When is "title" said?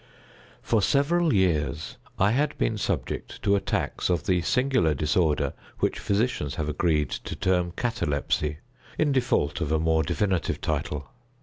10.59-11.11